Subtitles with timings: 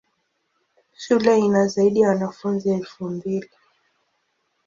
[0.93, 3.49] Shule ina zaidi ya wanafunzi elfu mbili.